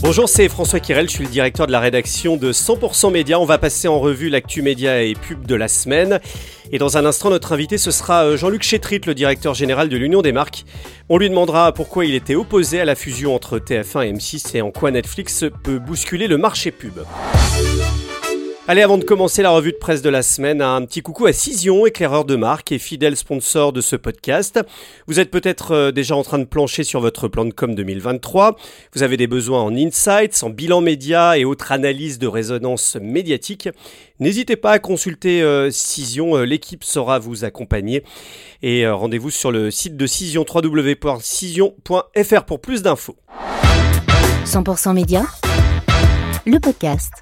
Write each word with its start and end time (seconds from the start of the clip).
Bonjour, 0.00 0.28
c'est 0.28 0.48
François 0.48 0.78
Kirel, 0.78 1.08
je 1.08 1.14
suis 1.14 1.24
le 1.24 1.30
directeur 1.30 1.66
de 1.66 1.72
la 1.72 1.80
rédaction 1.80 2.36
de 2.36 2.52
100% 2.52 3.10
Média. 3.10 3.40
On 3.40 3.44
va 3.44 3.58
passer 3.58 3.88
en 3.88 3.98
revue 3.98 4.28
l'actu 4.28 4.62
média 4.62 5.02
et 5.02 5.14
pub 5.14 5.44
de 5.44 5.56
la 5.56 5.66
semaine. 5.66 6.20
Et 6.70 6.78
dans 6.78 6.96
un 6.96 7.04
instant, 7.04 7.30
notre 7.30 7.52
invité, 7.52 7.78
ce 7.78 7.90
sera 7.90 8.24
euh, 8.24 8.36
Jean-Luc 8.36 8.62
Chétrit, 8.62 9.00
le 9.06 9.14
directeur 9.14 9.54
général 9.54 9.88
de 9.88 9.96
l'Union 9.96 10.22
des 10.22 10.32
marques. 10.32 10.64
On 11.08 11.18
lui 11.18 11.28
demandera 11.28 11.72
pourquoi 11.72 12.04
il 12.04 12.14
était 12.14 12.36
opposé 12.36 12.80
à 12.80 12.84
la 12.84 12.94
fusion 12.94 13.34
entre 13.34 13.58
TF1 13.58 14.06
et 14.06 14.12
M6 14.12 14.56
et 14.56 14.62
en 14.62 14.70
quoi 14.70 14.92
Netflix 14.92 15.44
peut 15.64 15.80
bousculer 15.80 16.28
le 16.28 16.38
marché 16.38 16.70
pub. 16.70 17.00
Allez, 18.70 18.82
avant 18.82 18.98
de 18.98 19.04
commencer 19.04 19.40
la 19.40 19.48
revue 19.48 19.72
de 19.72 19.78
presse 19.78 20.02
de 20.02 20.10
la 20.10 20.20
semaine, 20.22 20.60
un 20.60 20.84
petit 20.84 21.00
coucou 21.00 21.24
à 21.24 21.32
Cision, 21.32 21.86
éclaireur 21.86 22.26
de 22.26 22.36
marque 22.36 22.70
et 22.70 22.78
fidèle 22.78 23.16
sponsor 23.16 23.72
de 23.72 23.80
ce 23.80 23.96
podcast. 23.96 24.60
Vous 25.06 25.18
êtes 25.18 25.30
peut-être 25.30 25.72
euh, 25.72 25.90
déjà 25.90 26.14
en 26.14 26.22
train 26.22 26.38
de 26.38 26.44
plancher 26.44 26.84
sur 26.84 27.00
votre 27.00 27.28
plan 27.28 27.46
de 27.46 27.54
com 27.54 27.74
2023. 27.74 28.58
Vous 28.94 29.02
avez 29.02 29.16
des 29.16 29.26
besoins 29.26 29.62
en 29.62 29.74
insights, 29.74 30.42
en 30.42 30.50
bilan 30.50 30.82
média 30.82 31.38
et 31.38 31.46
autres 31.46 31.72
analyses 31.72 32.18
de 32.18 32.26
résonance 32.26 32.98
médiatique. 33.00 33.70
N'hésitez 34.20 34.56
pas 34.56 34.72
à 34.72 34.78
consulter 34.78 35.40
euh, 35.40 35.70
Cision, 35.70 36.36
euh, 36.36 36.44
l'équipe 36.44 36.84
saura 36.84 37.18
vous 37.18 37.46
accompagner. 37.46 38.04
Et 38.62 38.86
rendez-vous 38.86 39.30
sur 39.30 39.50
le 39.50 39.70
site 39.70 39.96
de 39.96 40.06
Cision, 40.06 40.44
www.cision.fr 40.46 42.44
pour 42.44 42.60
plus 42.60 42.82
d'infos. 42.82 43.16
100% 44.44 44.92
média, 44.92 45.24
le 46.44 46.60
podcast. 46.60 47.14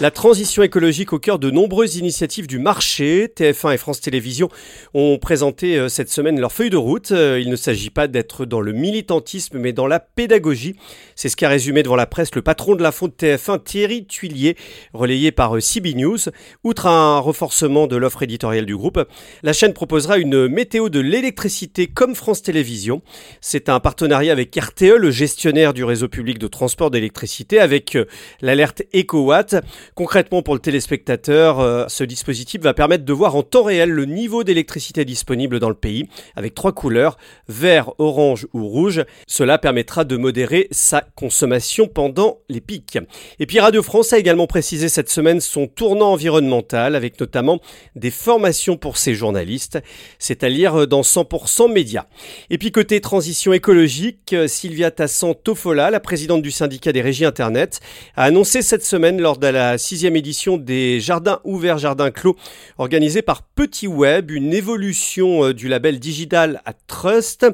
La 0.00 0.12
transition 0.12 0.62
écologique 0.62 1.12
au 1.12 1.18
cœur 1.18 1.40
de 1.40 1.50
nombreuses 1.50 1.96
initiatives 1.96 2.46
du 2.46 2.60
marché. 2.60 3.26
TF1 3.36 3.74
et 3.74 3.78
France 3.78 4.00
Télévisions 4.00 4.48
ont 4.94 5.18
présenté 5.18 5.76
euh, 5.76 5.88
cette 5.88 6.08
semaine 6.08 6.38
leur 6.38 6.52
feuille 6.52 6.70
de 6.70 6.76
route. 6.76 7.10
Euh, 7.10 7.40
il 7.40 7.50
ne 7.50 7.56
s'agit 7.56 7.90
pas 7.90 8.06
d'être 8.06 8.46
dans 8.46 8.60
le 8.60 8.70
militantisme, 8.70 9.58
mais 9.58 9.72
dans 9.72 9.88
la 9.88 9.98
pédagogie. 9.98 10.76
C'est 11.16 11.28
ce 11.28 11.34
qu'a 11.34 11.48
résumé 11.48 11.82
devant 11.82 11.96
la 11.96 12.06
presse 12.06 12.32
le 12.36 12.42
patron 12.42 12.76
de 12.76 12.82
la 12.84 12.90
de 12.90 13.06
TF1, 13.08 13.60
Thierry 13.64 14.06
Tuilier, 14.06 14.56
relayé 14.92 15.32
par 15.32 15.56
euh, 15.56 15.60
CB 15.60 15.94
News. 15.94 16.18
Outre 16.62 16.86
un 16.86 17.18
renforcement 17.18 17.88
de 17.88 17.96
l'offre 17.96 18.22
éditoriale 18.22 18.66
du 18.66 18.76
groupe, 18.76 19.04
la 19.42 19.52
chaîne 19.52 19.72
proposera 19.72 20.18
une 20.18 20.46
météo 20.46 20.90
de 20.90 21.00
l'électricité 21.00 21.88
comme 21.88 22.14
France 22.14 22.42
Télévisions. 22.42 23.02
C'est 23.40 23.68
un 23.68 23.80
partenariat 23.80 24.30
avec 24.30 24.54
RTE, 24.54 24.96
le 24.96 25.10
gestionnaire 25.10 25.74
du 25.74 25.82
réseau 25.82 26.06
public 26.06 26.38
de 26.38 26.46
transport 26.46 26.92
d'électricité, 26.92 27.58
avec 27.58 27.98
l'alerte 28.40 28.82
EcoWatt. 28.94 29.56
Concrètement, 29.94 30.42
pour 30.42 30.54
le 30.54 30.60
téléspectateur, 30.60 31.60
euh, 31.60 31.84
ce 31.88 32.04
dispositif 32.04 32.60
va 32.60 32.74
permettre 32.74 33.04
de 33.04 33.12
voir 33.12 33.36
en 33.36 33.42
temps 33.42 33.62
réel 33.62 33.90
le 33.90 34.04
niveau 34.04 34.44
d'électricité 34.44 35.04
disponible 35.04 35.58
dans 35.60 35.68
le 35.68 35.74
pays, 35.74 36.08
avec 36.36 36.54
trois 36.54 36.72
couleurs, 36.72 37.16
vert, 37.48 37.92
orange 37.98 38.46
ou 38.52 38.66
rouge. 38.66 39.04
Cela 39.26 39.58
permettra 39.58 40.04
de 40.04 40.16
modérer 40.16 40.68
sa 40.70 41.02
consommation 41.16 41.88
pendant 41.88 42.38
les 42.48 42.60
pics. 42.60 42.98
Et 43.38 43.46
puis 43.46 43.60
Radio 43.60 43.82
France 43.82 44.12
a 44.12 44.18
également 44.18 44.46
précisé 44.46 44.88
cette 44.88 45.10
semaine 45.10 45.40
son 45.40 45.66
tournant 45.66 46.12
environnemental, 46.12 46.94
avec 46.94 47.18
notamment 47.20 47.60
des 47.96 48.10
formations 48.10 48.76
pour 48.76 48.98
ses 48.98 49.14
journalistes, 49.14 49.78
c'est-à-dire 50.18 50.86
dans 50.86 51.02
100% 51.02 51.72
médias. 51.72 52.06
Et 52.50 52.58
puis 52.58 52.72
côté 52.72 53.00
transition 53.00 53.52
écologique, 53.52 54.34
Sylvia 54.46 54.90
Tassan-Tofola, 54.90 55.90
la 55.90 56.00
présidente 56.00 56.42
du 56.42 56.50
syndicat 56.50 56.92
des 56.92 57.00
régies 57.00 57.24
Internet, 57.24 57.80
a 58.16 58.24
annoncé 58.24 58.62
cette 58.62 58.84
semaine 58.84 59.20
lors 59.20 59.38
de 59.38 59.46
la 59.46 59.77
sixième 59.78 60.16
édition 60.16 60.56
des 60.56 61.00
Jardins 61.00 61.40
ouverts, 61.44 61.78
Jardins 61.78 62.10
clos, 62.10 62.36
organisée 62.76 63.22
par 63.22 63.42
Petit 63.42 63.86
Web, 63.86 64.30
une 64.30 64.52
évolution 64.52 65.44
euh, 65.44 65.54
du 65.54 65.68
label 65.68 65.98
digital 65.98 66.60
à 66.64 66.72
Trust, 66.72 67.46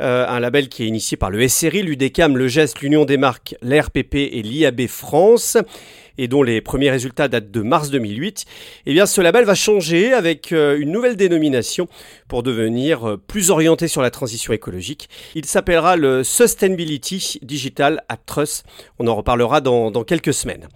euh, 0.00 0.26
un 0.28 0.40
label 0.40 0.68
qui 0.68 0.84
est 0.84 0.86
initié 0.86 1.16
par 1.16 1.30
le 1.30 1.48
SRI, 1.48 1.82
l'UDECAM, 1.82 2.36
le 2.36 2.48
GEST, 2.48 2.80
l'Union 2.80 3.04
des 3.04 3.16
marques, 3.16 3.54
l'RPP 3.62 4.14
et 4.14 4.42
l'IAB 4.42 4.86
France 4.86 5.56
et 6.18 6.28
dont 6.28 6.42
les 6.42 6.60
premiers 6.60 6.90
résultats 6.90 7.26
datent 7.26 7.50
de 7.50 7.62
mars 7.62 7.88
2008, 7.88 8.44
eh 8.84 8.92
bien 8.92 9.06
ce 9.06 9.22
label 9.22 9.46
va 9.46 9.54
changer 9.54 10.12
avec 10.12 10.52
euh, 10.52 10.78
une 10.78 10.92
nouvelle 10.92 11.16
dénomination 11.16 11.88
pour 12.28 12.42
devenir 12.42 13.16
plus 13.26 13.50
orienté 13.50 13.88
sur 13.88 14.02
la 14.02 14.10
transition 14.10 14.52
écologique. 14.52 15.08
Il 15.34 15.46
s'appellera 15.46 15.96
le 15.96 16.22
Sustainability 16.22 17.38
Digital 17.42 18.04
at 18.10 18.18
Trust. 18.18 18.64
On 18.98 19.06
en 19.06 19.14
reparlera 19.14 19.62
dans 19.62 20.04
quelques 20.04 20.34
semaines. 20.34 20.68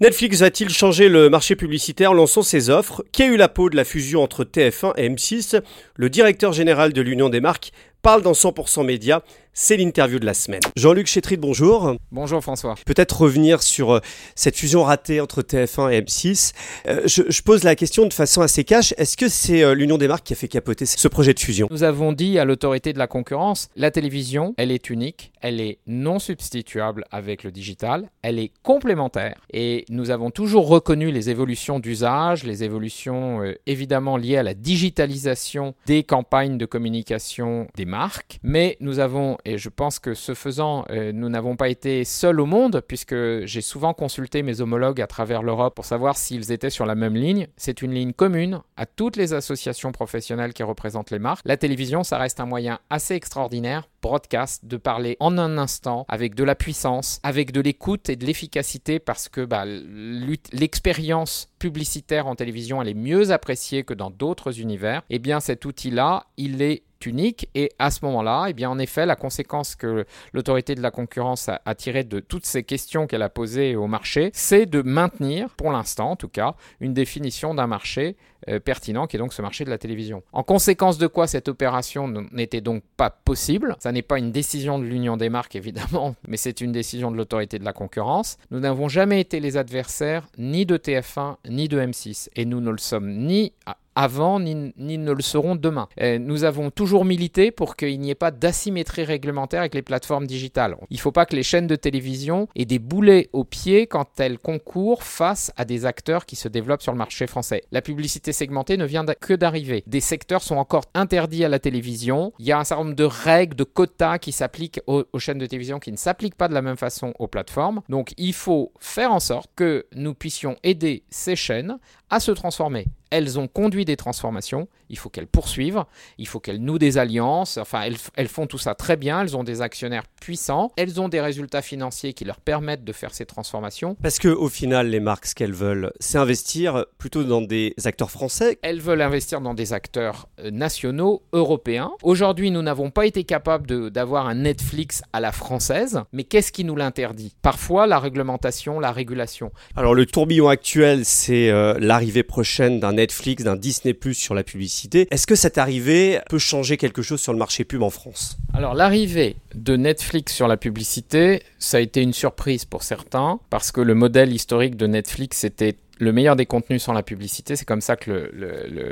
Netflix 0.00 0.38
va-t-il 0.38 0.70
changer 0.70 1.08
le 1.08 1.28
marché 1.28 1.56
publicitaire 1.56 2.12
en 2.12 2.14
lançant 2.14 2.42
ses 2.42 2.70
offres? 2.70 3.04
Qui 3.10 3.24
a 3.24 3.26
eu 3.26 3.36
la 3.36 3.48
peau 3.48 3.68
de 3.68 3.74
la 3.74 3.84
fusion 3.84 4.22
entre 4.22 4.44
TF1 4.44 4.92
et 4.96 5.08
M6 5.08 5.60
Le 5.96 6.08
directeur 6.08 6.52
général 6.52 6.92
de 6.92 7.02
l'Union 7.02 7.28
des 7.28 7.40
marques 7.40 7.72
parle 8.02 8.22
dans 8.22 8.32
100% 8.32 8.84
Média 8.84 9.22
c'est 9.60 9.76
l'interview 9.76 10.20
de 10.20 10.24
la 10.24 10.34
semaine. 10.34 10.60
Jean-Luc 10.76 11.08
Chétrit, 11.08 11.36
bonjour. 11.36 11.96
Bonjour 12.12 12.40
François. 12.40 12.76
Peut-être 12.86 13.22
revenir 13.22 13.60
sur 13.60 13.96
euh, 13.96 14.00
cette 14.36 14.56
fusion 14.56 14.84
ratée 14.84 15.20
entre 15.20 15.42
TF1 15.42 15.90
et 15.90 16.00
M6. 16.00 16.52
Euh, 16.86 17.00
je, 17.06 17.42
pose 17.42 17.64
la 17.64 17.74
question 17.74 18.06
de 18.06 18.12
façon 18.12 18.40
assez 18.40 18.62
cash. 18.62 18.94
Est-ce 18.98 19.16
que 19.16 19.28
c'est 19.28 19.64
euh, 19.64 19.74
l'Union 19.74 19.98
des 19.98 20.06
marques 20.06 20.24
qui 20.24 20.32
a 20.32 20.36
fait 20.36 20.46
capoter 20.46 20.86
ce 20.86 21.08
projet 21.08 21.34
de 21.34 21.40
fusion? 21.40 21.66
Nous 21.72 21.82
avons 21.82 22.12
dit 22.12 22.38
à 22.38 22.44
l'autorité 22.44 22.92
de 22.92 22.98
la 22.98 23.08
concurrence, 23.08 23.68
la 23.74 23.90
télévision, 23.90 24.54
elle 24.58 24.70
est 24.70 24.90
unique, 24.90 25.32
elle 25.40 25.60
est 25.60 25.78
non 25.88 26.20
substituable 26.20 27.04
avec 27.10 27.42
le 27.42 27.50
digital, 27.50 28.08
elle 28.22 28.38
est 28.38 28.52
complémentaire. 28.62 29.40
Et 29.52 29.86
nous 29.88 30.10
avons 30.10 30.30
toujours 30.30 30.68
reconnu 30.68 31.10
les 31.10 31.30
évolutions 31.30 31.80
d'usage, 31.80 32.44
les 32.44 32.62
évolutions 32.62 33.42
évidemment 33.66 34.16
liées 34.16 34.36
à 34.36 34.44
la 34.44 34.54
digitalisation 34.54 35.74
des 35.86 36.04
campagnes 36.04 36.58
de 36.58 36.66
communication 36.66 37.66
des 37.74 37.86
marques, 37.88 38.38
mais 38.44 38.76
nous 38.80 39.00
avons 39.00 39.36
et 39.44 39.58
je 39.58 39.68
pense 39.68 39.98
que 39.98 40.14
ce 40.14 40.34
faisant, 40.34 40.84
euh, 40.90 41.10
nous 41.12 41.28
n'avons 41.28 41.56
pas 41.56 41.68
été 41.68 42.04
seuls 42.04 42.40
au 42.40 42.46
monde, 42.46 42.82
puisque 42.86 43.16
j'ai 43.44 43.60
souvent 43.60 43.94
consulté 43.94 44.42
mes 44.42 44.60
homologues 44.60 45.00
à 45.00 45.06
travers 45.06 45.42
l'Europe 45.42 45.74
pour 45.74 45.84
savoir 45.84 46.16
s'ils 46.16 46.52
étaient 46.52 46.70
sur 46.70 46.86
la 46.86 46.94
même 46.94 47.16
ligne. 47.16 47.48
C'est 47.56 47.82
une 47.82 47.92
ligne 47.92 48.12
commune 48.12 48.60
à 48.76 48.86
toutes 48.86 49.16
les 49.16 49.32
associations 49.32 49.90
professionnelles 49.90 50.52
qui 50.52 50.62
représentent 50.62 51.10
les 51.10 51.18
marques. 51.18 51.42
La 51.44 51.56
télévision, 51.56 52.04
ça 52.04 52.18
reste 52.18 52.40
un 52.40 52.46
moyen 52.46 52.78
assez 52.90 53.14
extraordinaire, 53.14 53.88
broadcast, 54.02 54.66
de 54.66 54.76
parler 54.76 55.16
en 55.18 55.38
un 55.38 55.58
instant, 55.58 56.04
avec 56.08 56.34
de 56.34 56.44
la 56.44 56.54
puissance, 56.54 57.20
avec 57.22 57.52
de 57.52 57.60
l'écoute 57.60 58.08
et 58.08 58.16
de 58.16 58.24
l'efficacité, 58.24 58.98
parce 58.98 59.28
que 59.28 59.44
bah, 59.44 59.64
l'expérience 59.64 61.48
publicitaire 61.58 62.26
en 62.26 62.36
télévision, 62.36 62.80
elle 62.80 62.88
est 62.88 62.94
mieux 62.94 63.30
appréciée 63.30 63.82
que 63.82 63.94
dans 63.94 64.10
d'autres 64.10 64.60
univers. 64.60 65.02
Eh 65.10 65.18
bien, 65.18 65.40
cet 65.40 65.64
outil-là, 65.64 66.26
il 66.36 66.62
est 66.62 66.82
unique. 67.06 67.48
Et 67.54 67.70
à 67.78 67.90
ce 67.90 68.04
moment-là, 68.04 68.46
eh 68.48 68.52
bien, 68.52 68.70
en 68.70 68.78
effet, 68.78 69.06
la 69.06 69.16
conséquence 69.16 69.74
que 69.74 70.04
l'autorité 70.32 70.74
de 70.74 70.80
la 70.80 70.90
concurrence 70.90 71.48
a, 71.48 71.74
tirée 71.74 72.04
de 72.04 72.20
toutes 72.20 72.46
ces 72.46 72.62
questions 72.64 73.06
qu'elle 73.06 73.22
a 73.22 73.28
posées 73.28 73.76
au 73.76 73.86
marché, 73.86 74.30
c'est 74.32 74.66
de 74.66 74.82
maintenir, 74.82 75.50
pour 75.50 75.70
l'instant 75.70 76.10
en 76.10 76.16
tout 76.16 76.28
cas, 76.28 76.54
une 76.80 76.94
définition 76.94 77.54
d'un 77.54 77.66
marché 77.66 78.16
euh, 78.48 78.60
pertinent, 78.60 79.06
qui 79.06 79.16
est 79.16 79.18
donc 79.18 79.32
ce 79.32 79.42
marché 79.42 79.64
de 79.64 79.70
la 79.70 79.78
télévision. 79.78 80.22
En 80.32 80.42
conséquence 80.42 80.98
de 80.98 81.06
quoi 81.06 81.26
cette 81.26 81.48
opération 81.48 82.08
n'était 82.32 82.60
donc 82.60 82.82
pas 82.96 83.10
possible. 83.10 83.76
Ça 83.80 83.92
n'est 83.92 84.02
pas 84.02 84.18
une 84.18 84.32
décision 84.32 84.78
de 84.78 84.84
l'Union 84.84 85.16
des 85.16 85.28
marques, 85.28 85.56
évidemment, 85.56 86.14
mais 86.26 86.36
c'est 86.36 86.60
une 86.60 86.72
décision 86.72 87.10
de 87.10 87.16
l'autorité 87.16 87.58
de 87.58 87.64
la 87.64 87.72
concurrence. 87.72 88.38
Nous 88.50 88.60
n'avons 88.60 88.88
jamais 88.88 89.20
été 89.20 89.40
les 89.40 89.56
adversaires 89.56 90.28
ni 90.38 90.66
de 90.66 90.76
TF1 90.76 91.36
ni 91.48 91.68
de 91.68 91.80
M6, 91.80 92.28
et 92.36 92.44
nous 92.44 92.60
ne 92.60 92.70
le 92.70 92.78
sommes 92.78 93.10
ni 93.10 93.52
avant 93.98 94.38
ni, 94.38 94.54
ne 94.76 95.12
le 95.12 95.22
seront 95.22 95.56
demain. 95.56 95.88
Nous 96.20 96.44
avons 96.44 96.70
toujours 96.70 97.04
milité 97.04 97.50
pour 97.50 97.74
qu'il 97.74 97.98
n'y 97.98 98.10
ait 98.10 98.14
pas 98.14 98.30
d'asymétrie 98.30 99.02
réglementaire 99.02 99.58
avec 99.58 99.74
les 99.74 99.82
plateformes 99.82 100.28
digitales. 100.28 100.76
Il 100.88 100.98
ne 100.98 101.00
faut 101.00 101.10
pas 101.10 101.26
que 101.26 101.34
les 101.34 101.42
chaînes 101.42 101.66
de 101.66 101.74
télévision 101.74 102.46
aient 102.54 102.64
des 102.64 102.78
boulets 102.78 103.28
aux 103.32 103.42
pieds 103.42 103.88
quand 103.88 104.20
elles 104.20 104.38
concourent 104.38 105.02
face 105.02 105.50
à 105.56 105.64
des 105.64 105.84
acteurs 105.84 106.26
qui 106.26 106.36
se 106.36 106.46
développent 106.46 106.82
sur 106.82 106.92
le 106.92 106.98
marché 106.98 107.26
français. 107.26 107.62
La 107.72 107.82
publicité 107.82 108.32
segmentée 108.32 108.76
ne 108.76 108.84
vient 108.84 109.04
que 109.04 109.34
d'arriver. 109.34 109.82
Des 109.88 110.00
secteurs 110.00 110.42
sont 110.42 110.56
encore 110.56 110.84
interdits 110.94 111.44
à 111.44 111.48
la 111.48 111.58
télévision. 111.58 112.32
Il 112.38 112.46
y 112.46 112.52
a 112.52 112.58
un 112.60 112.64
certain 112.64 112.84
nombre 112.84 112.96
de 112.96 113.02
règles, 113.02 113.56
de 113.56 113.64
quotas 113.64 114.18
qui 114.18 114.30
s'appliquent 114.30 114.80
aux 114.86 115.18
chaînes 115.18 115.38
de 115.38 115.46
télévision 115.46 115.80
qui 115.80 115.90
ne 115.90 115.96
s'appliquent 115.96 116.36
pas 116.36 116.46
de 116.46 116.54
la 116.54 116.62
même 116.62 116.76
façon 116.76 117.14
aux 117.18 117.26
plateformes. 117.26 117.80
Donc 117.88 118.14
il 118.16 118.32
faut 118.32 118.72
faire 118.78 119.10
en 119.10 119.18
sorte 119.18 119.50
que 119.56 119.86
nous 119.96 120.14
puissions 120.14 120.54
aider 120.62 121.02
ces 121.10 121.34
chaînes 121.34 121.78
à 122.10 122.20
se 122.20 122.30
transformer. 122.30 122.86
Elles 123.10 123.38
ont 123.38 123.48
conduit 123.48 123.84
des 123.84 123.96
transformations, 123.96 124.68
il 124.90 124.98
faut 124.98 125.08
qu'elles 125.08 125.26
poursuivent, 125.26 125.84
il 126.18 126.26
faut 126.26 126.40
qu'elles 126.40 126.60
nouent 126.60 126.78
des 126.78 126.98
alliances, 126.98 127.58
enfin 127.58 127.82
elles, 128.16 128.28
font 128.28 128.46
tout 128.46 128.58
ça 128.58 128.74
très 128.74 128.96
bien, 128.96 129.22
elles 129.22 129.36
ont 129.36 129.44
des 129.44 129.62
actionnaires 129.62 130.04
puissants, 130.20 130.72
elles 130.76 131.00
ont 131.00 131.08
des 131.08 131.20
résultats 131.20 131.62
financiers 131.62 132.12
qui 132.12 132.24
leur 132.24 132.40
permettent 132.40 132.84
de 132.84 132.92
faire 132.92 133.14
ces 133.14 133.26
transformations. 133.26 133.96
Parce 134.02 134.18
que 134.18 134.28
au 134.28 134.48
final, 134.48 134.88
les 134.88 135.00
marques, 135.00 135.26
ce 135.26 135.34
qu'elles 135.34 135.54
veulent, 135.54 135.92
c'est 136.00 136.18
investir 136.18 136.84
plutôt 136.98 137.24
dans 137.24 137.40
des 137.40 137.74
acteurs 137.84 138.10
français. 138.10 138.58
Elles 138.62 138.80
veulent 138.80 139.02
investir 139.02 139.40
dans 139.40 139.54
des 139.54 139.72
acteurs 139.72 140.28
euh, 140.40 140.50
nationaux, 140.50 141.22
européens. 141.32 141.92
Aujourd'hui, 142.02 142.50
nous 142.50 142.62
n'avons 142.62 142.90
pas 142.90 143.06
été 143.06 143.24
capables 143.24 143.90
d'avoir 143.90 144.28
un 144.28 144.34
Netflix 144.34 145.02
à 145.12 145.20
la 145.20 145.32
française, 145.32 146.02
mais 146.12 146.24
qu'est-ce 146.24 146.52
qui 146.52 146.64
nous 146.64 146.76
l'interdit? 146.76 147.34
Parfois, 147.42 147.86
la 147.86 147.98
réglementation, 147.98 148.80
la 148.80 148.92
régulation. 148.92 149.52
Alors 149.76 149.94
le 149.94 150.06
tourbillon 150.06 150.48
actuel, 150.48 151.04
c'est 151.04 151.50
euh, 151.50 151.74
l'arrivée 151.80 152.22
prochaine 152.22 152.80
d'un 152.80 152.97
Netflix, 152.98 153.44
d'un 153.44 153.56
Disney 153.56 153.94
Plus 153.94 154.14
sur 154.14 154.34
la 154.34 154.42
publicité. 154.42 155.06
Est-ce 155.10 155.26
que 155.26 155.36
cette 155.36 155.56
arrivée 155.56 156.18
peut 156.28 156.38
changer 156.38 156.76
quelque 156.76 157.00
chose 157.00 157.20
sur 157.20 157.32
le 157.32 157.38
marché 157.38 157.64
pub 157.64 157.82
en 157.82 157.90
France? 157.90 158.36
Alors 158.54 158.74
l'arrivée 158.74 159.36
de 159.54 159.76
Netflix 159.76 160.34
sur 160.34 160.48
la 160.48 160.56
publicité, 160.56 161.42
ça 161.58 161.76
a 161.76 161.80
été 161.80 162.02
une 162.02 162.12
surprise 162.12 162.64
pour 162.64 162.82
certains, 162.82 163.38
parce 163.50 163.70
que 163.70 163.80
le 163.80 163.94
modèle 163.94 164.32
historique 164.32 164.76
de 164.76 164.88
Netflix 164.88 165.44
était 165.44 165.76
le 166.00 166.12
meilleur 166.12 166.36
des 166.36 166.46
contenus 166.46 166.82
sans 166.82 166.92
la 166.92 167.02
publicité. 167.02 167.56
C'est 167.56 167.64
comme 167.64 167.80
ça 167.80 167.96
que 167.96 168.30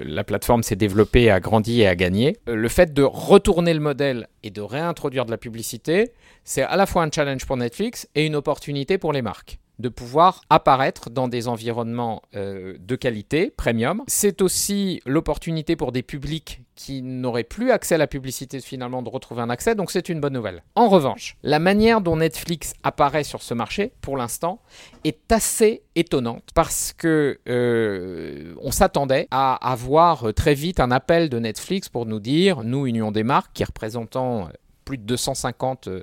la 0.05 0.25
plateforme 0.25 0.63
s'est 0.63 0.77
développée, 0.77 1.31
a 1.31 1.41
grandi 1.41 1.81
et 1.81 1.87
a 1.87 1.95
gagné. 1.95 2.37
Euh, 2.49 2.55
le 2.55 2.69
fait 2.69 2.93
de 2.93 3.03
retourner 3.03 3.75
le 3.75 3.81
modèle 3.81 4.29
et 4.43 4.51
de 4.51 4.61
réintroduire 4.61 5.25
de 5.25 5.31
la 5.31 5.39
publicité, 5.39 6.13
c'est 6.45 6.63
à 6.63 6.77
la 6.77 6.87
fois 6.87 7.03
un 7.03 7.11
challenge 7.11 7.45
pour 7.47 7.57
Netflix 7.57 8.09
et 8.15 8.27
une 8.27 8.37
opportunité 8.37 8.99
pour 8.99 9.13
les 9.13 9.23
marques 9.23 9.59
de 9.79 9.89
pouvoir 9.89 10.43
apparaître 10.51 11.11
dans 11.11 11.29
des 11.29 11.49
environnements 11.49 12.23
euh, 12.35 12.77
de 12.79 12.97
qualité, 12.97 13.53
premium. 13.57 14.03
C'est 14.07 14.41
aussi 14.41 15.01
l'opportunité 15.07 15.77
pour 15.77 15.93
des 15.93 16.03
publics 16.03 16.63
qui 16.75 17.03
n'auraient 17.03 17.45
plus 17.45 17.71
accès 17.71 17.95
à 17.95 17.99
la 17.99 18.07
publicité 18.07 18.61
finalement 18.61 19.03
de 19.03 19.09
retrouver 19.09 19.41
un 19.43 19.51
accès, 19.51 19.75
donc 19.75 19.91
c'est 19.91 20.09
une 20.09 20.21
bonne 20.21 20.35
nouvelle. 20.35 20.63
En 20.75 20.89
revanche, 20.89 21.37
la 21.43 21.59
manière 21.59 22.01
dont 22.01 22.17
Netflix 22.17 22.75
apparaît 22.83 23.25
sur 23.25 23.43
ce 23.43 23.55
marché, 23.55 23.93
pour 24.03 24.17
l'instant, 24.17 24.61
est 25.05 25.33
assez 25.33 25.83
étonnante 25.95 26.51
parce 26.55 26.93
que 26.93 27.39
euh, 27.49 28.55
on 28.61 28.71
s'attendait 28.71 29.27
à 29.31 29.55
avoir 29.55 30.35
très 30.35 30.55
vite 30.55 30.81
un 30.81 30.91
appel 30.91 31.31
de 31.31 31.39
Netflix 31.39 31.89
pour 31.89 32.05
nous 32.05 32.21
dire, 32.21 32.63
nous 32.63 32.87
Union 32.87 33.11
des 33.11 33.25
marques, 33.25 33.53
qui 33.55 33.65
représentons 33.65 34.49
plus 34.87 34.97
de 34.97 35.03
250 35.03 35.89
euh, 35.89 36.03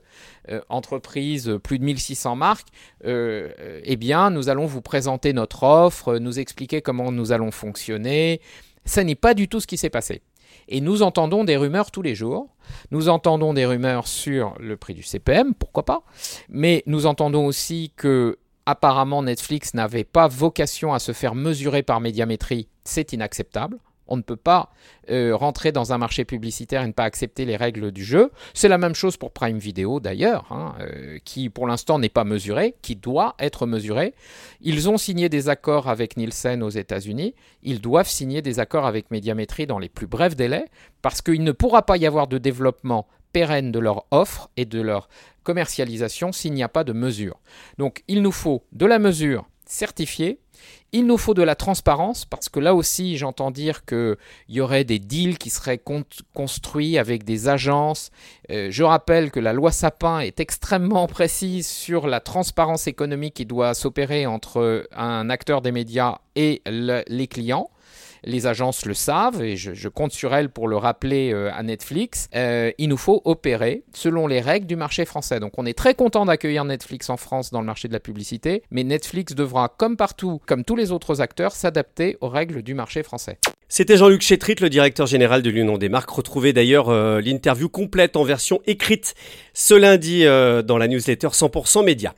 euh, 0.50 0.62
entreprises, 0.70 1.58
plus 1.64 1.80
de 1.80 1.86
1600 1.86 2.36
marques, 2.36 2.68
euh, 3.06 3.50
eh 3.84 3.96
bien, 3.96 4.30
nous 4.30 4.50
allons 4.50 4.68
vous 4.68 4.82
présenter 4.82 5.34
notre 5.34 5.64
offre, 5.64 6.18
nous 6.20 6.38
expliquer 6.38 6.84
comment 6.84 7.12
nous 7.12 7.32
allons 7.32 7.50
fonctionner. 7.50 8.42
Ça 8.86 9.04
n'est 9.04 9.16
pas 9.16 9.34
du 9.34 9.48
tout 9.48 9.60
ce 9.60 9.66
qui 9.66 9.78
s'est 9.78 9.90
passé. 9.90 10.22
Et 10.68 10.82
nous 10.82 11.02
entendons 11.02 11.44
des 11.44 11.58
rumeurs 11.58 11.90
tous 11.90 12.04
les 12.04 12.14
jours. 12.14 12.50
Nous 12.92 13.10
entendons 13.10 13.54
des 13.54 13.66
rumeurs 13.66 14.08
sur 14.08 14.54
le 14.60 14.78
prix 14.78 14.94
du 14.94 15.04
CPM, 15.04 15.56
pourquoi 15.56 15.84
pas. 15.84 16.04
Mais 16.50 16.84
nous 16.86 17.06
entendons 17.06 17.46
aussi 17.46 17.92
que 17.96 18.38
apparemment 18.66 19.24
Netflix 19.24 19.74
n'avait 19.74 20.04
pas 20.04 20.28
vocation 20.28 20.94
à 20.94 21.00
se 21.00 21.12
faire 21.12 21.36
mesurer 21.36 21.84
par 21.84 22.00
médiamétrie. 22.00 22.68
C'est 22.84 23.14
inacceptable. 23.14 23.80
On 24.08 24.18
ne 24.18 24.22
peut 24.22 24.36
pas 24.36 24.72
euh, 25.10 25.36
rentrer 25.36 25.72
dans 25.72 25.94
un 25.94 25.98
marché 25.98 26.26
publicitaire 26.26 26.84
et 26.84 26.88
ne 26.88 26.92
pas 26.92 27.04
accepter 27.04 27.46
les 27.46 27.56
règles 27.56 27.92
du 27.92 28.04
jeu. 28.04 28.32
C'est 28.54 28.68
la 28.68 28.78
même 28.78 28.96
chose 28.96 29.18
pour 29.18 29.32
Prime 29.32 29.58
Video 29.58 30.00
d'ailleurs, 30.00 30.46
hein, 30.52 30.76
euh, 30.82 31.20
qui 31.24 31.50
pour 31.50 31.68
l'instant 31.68 32.00
n'est 32.00 32.10
pas 32.10 32.24
mesuré, 32.24 32.76
qui 32.82 32.96
doit 32.96 33.36
être 33.40 33.66
mesuré. 33.66 34.14
Ils 34.62 34.90
ont 34.90 34.98
signé 34.98 35.30
des 35.30 35.50
accords 35.50 35.90
avec 35.90 36.18
Nielsen 36.18 36.64
aux 36.64 36.70
États-Unis. 36.70 37.36
Ils 37.64 37.82
doivent 37.82 38.10
signer 38.10 38.42
des 38.42 38.60
accords 38.60 38.86
avec 38.86 39.12
Médiamétrie 39.12 39.68
dans 39.68 39.80
les 39.80 39.90
plus 39.90 40.08
brefs 40.08 40.36
délais, 40.36 40.66
parce 41.02 41.22
qu'il 41.22 41.44
ne 41.44 41.52
pourra 41.52 41.84
pas 41.84 41.98
y 41.98 42.06
avoir 42.06 42.28
de 42.28 42.38
développement 42.38 43.08
pérenne 43.34 43.72
de 43.72 43.80
leur 43.80 44.06
offre 44.12 44.50
et 44.56 44.66
de 44.66 44.80
leur 44.80 45.10
commercialisation 45.44 46.32
s'il 46.32 46.54
n'y 46.54 46.64
a 46.64 46.70
pas 46.70 46.84
de 46.84 46.94
mesure. 46.94 47.42
Donc 47.78 48.04
il 48.08 48.22
nous 48.22 48.32
faut 48.32 48.64
de 48.72 48.86
la 48.86 49.00
mesure 49.00 49.46
certifiée 49.65 50.39
il 50.94 51.07
nous 51.07 51.18
faut 51.18 51.33
de 51.33 51.42
la 51.42 51.56
transparence 51.56 52.24
parce 52.24 52.50
que 52.50 52.60
là 52.60 52.75
aussi 52.75 53.18
j'entends 53.18 53.50
dire 53.50 53.83
qu'il 53.83 54.15
y 54.48 54.62
aurait 54.62 54.83
des 54.83 55.00
deals 55.00 55.39
qui 55.39 55.50
seraient 55.50 55.81
construits 56.33 57.00
avec 57.00 57.24
des 57.24 57.50
agences. 57.50 58.12
Euh, 58.51 58.68
je 58.69 58.83
rappelle 58.83 59.31
que 59.31 59.39
la 59.39 59.54
loi 59.54 59.71
Sapin 59.71 60.19
est 60.19 60.39
extrêmement 60.39 61.07
précise 61.07 61.68
sur 61.68 62.06
la 62.06 62.19
transparence 62.19 62.86
économique 62.86 63.33
qui 63.33 63.45
doit 63.45 63.74
s'opérer 63.74 64.27
entre 64.27 64.88
un 64.95 65.31
acteur 65.31 65.62
des 65.62 65.71
médias 65.71 66.19
et 66.36 66.62
les 66.65 67.27
clients 67.27 67.69
les 68.24 68.48
agences 68.48 68.86
le 68.86 68.94
savent 68.94 69.42
et 69.44 69.56
je, 69.56 69.88
compte 69.88 70.12
sur 70.12 70.34
elles 70.34 70.50
pour 70.50 70.68
le 70.68 70.78
rappeler 70.78 71.31
euh, 71.34 71.52
à 71.54 71.62
Netflix, 71.64 72.28
euh, 72.36 72.72
il 72.78 72.90
nous 72.90 72.98
faut 72.98 73.22
opérer 73.25 73.84
selon 73.94 74.28
les 74.28 74.42
règles 74.42 74.66
du 74.66 74.75
marché 74.75 75.06
français. 75.06 75.40
Donc 75.40 75.54
on 75.58 75.66
est 75.66 75.78
très 75.78 75.94
content 75.94 76.25
d'accueillir 76.25 76.66
Netflix 76.66 77.10
en 77.10 77.18
France 77.18 77.52
dans 77.52 77.60
le 77.60 77.66
marché 77.66 77.88
de 77.88 77.94
la 77.94 78.00
publicité, 78.00 78.64
mais 78.72 78.84
Netflix 78.84 79.34
devra, 79.34 79.70
comme 79.70 79.98
partout, 79.98 80.42
comme 80.46 80.64
tous 80.64 80.75
les 80.75 80.92
autres 80.92 81.22
acteurs, 81.22 81.52
s'adapter 81.52 82.18
aux 82.22 82.30
règles 82.30 82.64
du 82.64 82.74
marché 82.74 83.04
français. 83.04 83.38
C'était 83.75 83.98
Jean-Luc 83.98 84.22
Chétrit, 84.22 84.54
le 84.62 84.70
directeur 84.70 85.08
général 85.08 85.42
de 85.42 85.50
l'Union 85.50 85.80
des 85.80 85.90
marques. 85.90 86.12
Retrouvez 86.12 86.54
d'ailleurs 86.54 86.90
euh, 86.90 87.20
l'interview 87.20 87.70
complète 87.70 88.16
en 88.16 88.24
version 88.24 88.62
écrite 88.68 89.16
ce 89.56 89.74
lundi 89.74 90.25
dans 90.25 90.78
la 90.78 90.88
newsletter 90.88 91.30
100% 91.30 91.84
Média. 91.84 92.14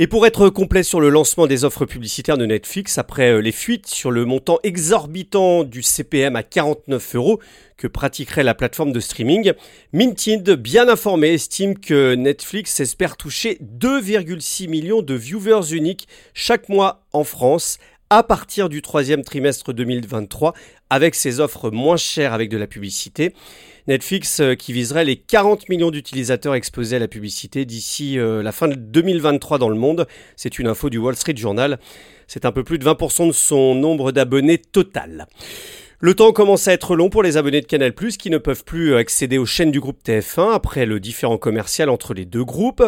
Et 0.00 0.06
pour 0.06 0.26
être 0.26 0.48
complet 0.48 0.84
sur 0.84 1.00
le 1.00 1.08
lancement 1.08 1.46
des 1.48 1.64
offres 1.64 1.86
publicitaires 1.86 2.36
de 2.38 2.46
Netflix, 2.46 2.98
après 2.98 3.32
euh, 3.32 3.40
les 3.40 3.52
fuites 3.52 3.88
sur 3.88 4.10
le 4.10 4.26
montant 4.26 4.58
exorbitant 4.62 5.64
du 5.64 5.82
CPM 5.82 6.36
à 6.36 6.44
49 6.44 7.16
euros 7.16 7.40
que 7.76 7.88
pratiquerait 7.88 8.44
la 8.44 8.54
plateforme 8.54 8.92
de 8.92 9.00
streaming, 9.00 9.54
Mintid, 9.92 10.50
bien 10.50 10.88
informé, 10.88 11.34
estime 11.34 11.78
que 11.78 12.14
Netflix 12.16 12.78
espère 12.80 13.16
toucher 13.16 13.58
2,6 13.62 14.68
millions 14.68 15.00
de 15.00 15.14
viewers 15.14 15.72
uniques 15.72 16.06
chaque 16.34 16.68
mois 16.68 17.06
en 17.12 17.24
France 17.24 17.78
à 18.10 18.22
partir 18.22 18.68
du 18.68 18.82
troisième 18.82 19.22
trimestre 19.22 19.72
2023 19.72 20.54
avec 20.90 21.14
ses 21.14 21.40
offres 21.40 21.70
moins 21.70 21.96
chères 21.96 22.32
avec 22.32 22.48
de 22.48 22.56
la 22.56 22.66
publicité. 22.66 23.34
Netflix 23.86 24.40
euh, 24.40 24.54
qui 24.54 24.72
viserait 24.72 25.04
les 25.04 25.16
40 25.16 25.68
millions 25.68 25.90
d'utilisateurs 25.90 26.54
exposés 26.54 26.96
à 26.96 26.98
la 26.98 27.08
publicité 27.08 27.64
d'ici 27.64 28.18
euh, 28.18 28.42
la 28.42 28.52
fin 28.52 28.68
de 28.68 28.74
2023 28.74 29.58
dans 29.58 29.68
le 29.68 29.76
monde. 29.76 30.06
C'est 30.36 30.58
une 30.58 30.68
info 30.68 30.90
du 30.90 30.98
Wall 30.98 31.16
Street 31.16 31.36
Journal. 31.36 31.78
C'est 32.26 32.44
un 32.44 32.52
peu 32.52 32.64
plus 32.64 32.78
de 32.78 32.84
20% 32.84 33.28
de 33.28 33.32
son 33.32 33.74
nombre 33.74 34.12
d'abonnés 34.12 34.58
total. 34.58 35.26
Le 36.00 36.14
temps 36.14 36.32
commence 36.32 36.68
à 36.68 36.72
être 36.72 36.94
long 36.94 37.10
pour 37.10 37.22
les 37.22 37.36
abonnés 37.36 37.60
de 37.60 37.66
Canal+, 37.66 37.92
qui 37.92 38.30
ne 38.30 38.38
peuvent 38.38 38.64
plus 38.64 38.94
accéder 38.94 39.36
aux 39.36 39.46
chaînes 39.46 39.72
du 39.72 39.80
groupe 39.80 39.98
TF1 40.04 40.52
après 40.52 40.86
le 40.86 41.00
différent 41.00 41.38
commercial 41.38 41.90
entre 41.90 42.14
les 42.14 42.24
deux 42.24 42.44
groupes. 42.44 42.84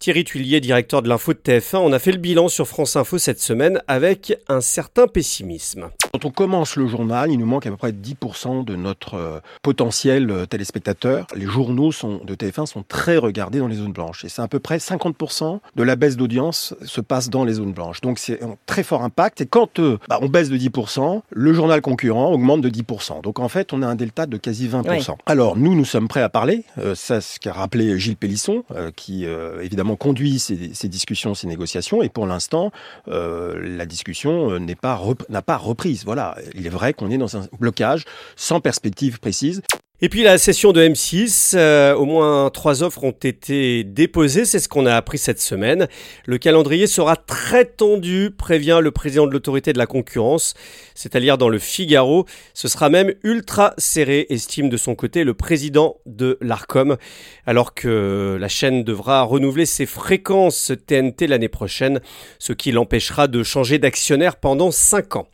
Thierry 0.00 0.24
Tuillier, 0.24 0.60
directeur 0.60 1.02
de 1.02 1.10
l'info 1.10 1.34
de 1.34 1.38
TF1, 1.38 1.76
on 1.76 1.92
a 1.92 1.98
fait 1.98 2.12
le 2.12 2.16
bilan 2.16 2.48
sur 2.48 2.66
France 2.66 2.96
Info 2.96 3.18
cette 3.18 3.38
semaine 3.38 3.82
avec 3.86 4.34
un 4.48 4.62
certain 4.62 5.06
pessimisme. 5.06 5.90
Quand 6.14 6.24
on 6.24 6.30
commence 6.30 6.76
le 6.76 6.86
journal, 6.86 7.30
il 7.30 7.38
nous 7.38 7.44
manque 7.44 7.66
à 7.66 7.70
peu 7.70 7.76
près 7.76 7.92
10% 7.92 8.64
de 8.64 8.76
notre 8.76 9.14
euh, 9.14 9.40
potentiel 9.60 10.30
euh, 10.30 10.46
téléspectateur. 10.46 11.26
Les 11.36 11.44
journaux 11.44 11.92
sont, 11.92 12.22
de 12.24 12.34
TF1 12.34 12.64
sont 12.64 12.82
très 12.82 13.18
regardés 13.18 13.58
dans 13.58 13.66
les 13.66 13.76
zones 13.76 13.92
blanches. 13.92 14.24
Et 14.24 14.30
c'est 14.30 14.40
à 14.40 14.48
peu 14.48 14.58
près 14.58 14.78
50% 14.78 15.60
de 15.76 15.82
la 15.82 15.96
baisse 15.96 16.16
d'audience 16.16 16.74
se 16.82 17.02
passe 17.02 17.28
dans 17.28 17.44
les 17.44 17.52
zones 17.52 17.74
blanches. 17.74 18.00
Donc 18.00 18.18
c'est 18.18 18.42
un 18.42 18.56
très 18.64 18.82
fort 18.82 19.02
impact. 19.02 19.42
Et 19.42 19.46
quand 19.46 19.80
euh, 19.80 19.98
bah, 20.08 20.18
on 20.22 20.30
baisse 20.30 20.48
de 20.48 20.56
10%, 20.56 21.20
le 21.28 21.52
journal 21.52 21.82
concurrent 21.82 22.32
augmente 22.32 22.62
de 22.62 22.70
10%. 22.70 23.20
Donc 23.20 23.38
en 23.38 23.50
fait, 23.50 23.74
on 23.74 23.82
a 23.82 23.86
un 23.86 23.96
delta 23.96 24.24
de 24.24 24.38
quasi 24.38 24.66
20%. 24.66 25.16
Alors 25.26 25.58
nous, 25.58 25.74
nous 25.74 25.84
sommes 25.84 26.08
prêts 26.08 26.22
à 26.22 26.30
parler. 26.30 26.64
c'est 26.94 27.20
ce 27.20 27.38
qu'a 27.38 27.52
rappelé 27.52 27.98
Gilles 27.98 28.16
Pélisson, 28.16 28.64
qui 28.96 29.26
évidemment 29.60 29.89
conduit 29.96 30.38
ces, 30.38 30.88
discussions, 30.88 31.34
ces 31.34 31.46
négociations. 31.46 32.02
Et 32.02 32.08
pour 32.08 32.26
l'instant, 32.26 32.72
la 33.06 33.86
discussion 33.86 34.58
n'est 34.58 34.74
pas 34.74 35.00
n'a 35.28 35.42
pas 35.42 35.56
reprise. 35.56 36.04
Voilà, 36.04 36.36
il 36.54 36.66
est 36.66 36.70
vrai 36.70 36.94
qu'on 36.94 37.10
est 37.10 37.18
dans 37.18 37.36
un 37.36 37.46
blocage 37.58 38.04
sans 38.36 38.60
perspective 38.60 39.20
précise. 39.20 39.62
Et 40.02 40.08
puis 40.08 40.22
la 40.22 40.38
session 40.38 40.72
de 40.72 40.80
M6, 40.80 41.52
euh, 41.54 41.94
au 41.94 42.06
moins 42.06 42.48
trois 42.48 42.82
offres 42.82 43.04
ont 43.04 43.10
été 43.10 43.84
déposées, 43.84 44.46
c'est 44.46 44.58
ce 44.58 44.66
qu'on 44.66 44.86
a 44.86 44.94
appris 44.94 45.18
cette 45.18 45.42
semaine. 45.42 45.88
Le 46.24 46.38
calendrier 46.38 46.86
sera 46.86 47.16
très 47.16 47.66
tendu, 47.66 48.30
prévient 48.30 48.80
le 48.80 48.92
président 48.92 49.26
de 49.26 49.32
l'autorité 49.32 49.74
de 49.74 49.78
la 49.78 49.84
concurrence, 49.84 50.54
c'est 50.94 51.16
à 51.16 51.20
dire 51.20 51.36
dans 51.36 51.50
le 51.50 51.58
Figaro. 51.58 52.24
Ce 52.54 52.66
sera 52.66 52.88
même 52.88 53.12
ultra 53.24 53.74
serré, 53.76 54.26
estime 54.30 54.70
de 54.70 54.78
son 54.78 54.94
côté 54.94 55.22
le 55.22 55.34
président 55.34 55.98
de 56.06 56.38
l'ARCOM, 56.40 56.96
alors 57.44 57.74
que 57.74 58.38
la 58.40 58.48
chaîne 58.48 58.84
devra 58.84 59.20
renouveler 59.20 59.66
ses 59.66 59.84
fréquences 59.84 60.72
TNT 60.86 61.26
l'année 61.26 61.50
prochaine, 61.50 62.00
ce 62.38 62.54
qui 62.54 62.72
l'empêchera 62.72 63.28
de 63.28 63.42
changer 63.42 63.78
d'actionnaire 63.78 64.36
pendant 64.36 64.70
cinq 64.70 65.16
ans. 65.16 65.28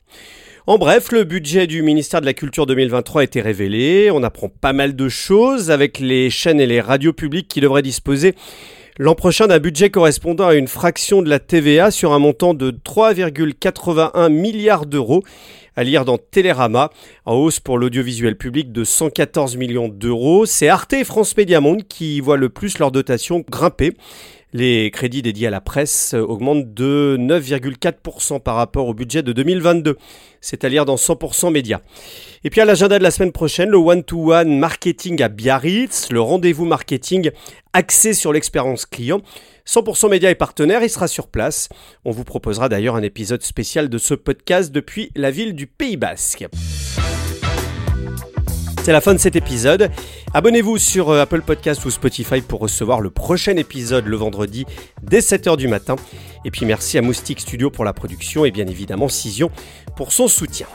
En 0.68 0.78
bref, 0.78 1.12
le 1.12 1.22
budget 1.22 1.68
du 1.68 1.82
ministère 1.82 2.20
de 2.20 2.26
la 2.26 2.34
Culture 2.34 2.66
2023 2.66 3.20
a 3.20 3.24
été 3.24 3.40
révélé. 3.40 4.10
On 4.12 4.24
apprend 4.24 4.48
pas 4.48 4.72
mal 4.72 4.96
de 4.96 5.08
choses 5.08 5.70
avec 5.70 6.00
les 6.00 6.28
chaînes 6.28 6.58
et 6.58 6.66
les 6.66 6.80
radios 6.80 7.12
publiques 7.12 7.46
qui 7.46 7.60
devraient 7.60 7.82
disposer 7.82 8.34
l'an 8.98 9.14
prochain 9.14 9.46
d'un 9.46 9.60
budget 9.60 9.90
correspondant 9.90 10.48
à 10.48 10.56
une 10.56 10.66
fraction 10.66 11.22
de 11.22 11.30
la 11.30 11.38
TVA 11.38 11.92
sur 11.92 12.12
un 12.12 12.18
montant 12.18 12.52
de 12.52 12.72
3,81 12.72 14.28
milliards 14.28 14.86
d'euros 14.86 15.22
à 15.76 15.84
lire 15.84 16.04
dans 16.04 16.18
Télérama, 16.18 16.90
en 17.26 17.34
hausse 17.34 17.60
pour 17.60 17.78
l'audiovisuel 17.78 18.36
public 18.36 18.72
de 18.72 18.82
114 18.82 19.56
millions 19.56 19.88
d'euros. 19.88 20.46
C'est 20.46 20.68
Arte 20.68 20.94
et 20.94 21.04
France 21.04 21.36
Média 21.36 21.60
Monde 21.60 21.82
qui 21.86 22.18
voient 22.20 22.38
le 22.38 22.48
plus 22.48 22.78
leur 22.78 22.90
dotation 22.90 23.44
grimper. 23.48 23.92
Les 24.56 24.90
crédits 24.90 25.20
dédiés 25.20 25.48
à 25.48 25.50
la 25.50 25.60
presse 25.60 26.14
augmentent 26.14 26.72
de 26.72 27.18
9,4% 27.20 28.40
par 28.40 28.56
rapport 28.56 28.88
au 28.88 28.94
budget 28.94 29.22
de 29.22 29.34
2022, 29.34 29.98
c'est 30.40 30.64
à 30.64 30.70
dire 30.70 30.86
dans 30.86 30.94
100% 30.94 31.52
médias. 31.52 31.80
Et 32.42 32.48
puis 32.48 32.62
à 32.62 32.64
l'agenda 32.64 32.96
de 32.98 33.02
la 33.02 33.10
semaine 33.10 33.32
prochaine, 33.32 33.68
le 33.68 33.76
one-to-one 33.76 34.58
marketing 34.58 35.20
à 35.20 35.28
Biarritz, 35.28 36.10
le 36.10 36.22
rendez-vous 36.22 36.64
marketing 36.64 37.32
axé 37.74 38.14
sur 38.14 38.32
l'expérience 38.32 38.86
client. 38.86 39.20
100% 39.66 40.08
médias 40.08 40.30
et 40.30 40.34
partenaires, 40.34 40.82
il 40.82 40.88
sera 40.88 41.06
sur 41.06 41.26
place. 41.26 41.68
On 42.06 42.10
vous 42.10 42.24
proposera 42.24 42.70
d'ailleurs 42.70 42.96
un 42.96 43.02
épisode 43.02 43.42
spécial 43.42 43.90
de 43.90 43.98
ce 43.98 44.14
podcast 44.14 44.72
depuis 44.72 45.10
la 45.16 45.30
ville 45.30 45.54
du 45.54 45.66
Pays 45.66 45.98
Basque. 45.98 46.46
C'est 48.86 48.92
la 48.92 49.00
fin 49.00 49.14
de 49.14 49.18
cet 49.18 49.34
épisode. 49.34 49.90
Abonnez-vous 50.32 50.78
sur 50.78 51.10
euh, 51.10 51.20
Apple 51.20 51.42
Podcast 51.42 51.84
ou 51.84 51.90
Spotify 51.90 52.40
pour 52.40 52.60
recevoir 52.60 53.00
le 53.00 53.10
prochain 53.10 53.56
épisode 53.56 54.06
le 54.06 54.16
vendredi 54.16 54.64
dès 55.02 55.18
7h 55.18 55.56
du 55.56 55.66
matin. 55.66 55.96
Et 56.44 56.52
puis 56.52 56.66
merci 56.66 56.96
à 56.96 57.02
Moustique 57.02 57.40
Studio 57.40 57.68
pour 57.68 57.84
la 57.84 57.92
production 57.92 58.44
et 58.44 58.52
bien 58.52 58.68
évidemment 58.68 59.08
Cision 59.08 59.50
pour 59.96 60.12
son 60.12 60.28
soutien. 60.28 60.68